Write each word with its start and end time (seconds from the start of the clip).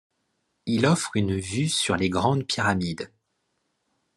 Il 0.65 0.87
offre 0.87 1.11
une 1.13 1.35
vue 1.37 1.69
sur 1.69 1.95
les 1.95 2.09
grandes 2.09 2.45
pyramides. 2.47 3.11